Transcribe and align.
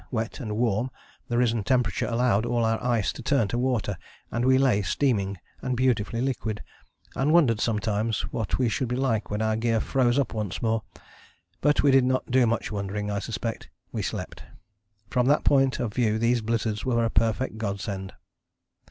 Wet 0.09 0.39
and 0.39 0.57
warm, 0.57 0.89
the 1.27 1.37
risen 1.37 1.63
temperature 1.63 2.07
allowed 2.07 2.43
all 2.43 2.65
our 2.65 2.83
ice 2.83 3.13
to 3.13 3.21
turn 3.21 3.47
to 3.49 3.59
water, 3.59 3.99
and 4.31 4.43
we 4.43 4.57
lay 4.57 4.81
steaming 4.81 5.37
and 5.61 5.77
beautifully 5.77 6.21
liquid, 6.21 6.63
and 7.15 7.31
wondered 7.31 7.61
sometimes 7.61 8.21
what 8.33 8.57
we 8.57 8.67
should 8.67 8.87
be 8.87 8.95
like 8.95 9.29
when 9.29 9.43
our 9.43 9.55
gear 9.55 9.79
froze 9.79 10.17
up 10.17 10.33
once 10.33 10.59
more. 10.59 10.81
But 11.61 11.83
we 11.83 11.91
did 11.91 12.03
not 12.05 12.31
do 12.31 12.47
much 12.47 12.71
wondering, 12.71 13.11
I 13.11 13.19
suspect: 13.19 13.69
we 13.91 14.01
slept. 14.01 14.41
From 15.11 15.27
that 15.27 15.43
point 15.43 15.79
of 15.79 15.93
view 15.93 16.17
these 16.17 16.41
blizzards 16.41 16.83
were 16.83 17.05
a 17.05 17.11
perfect 17.11 17.59
Godsend. 17.59 18.13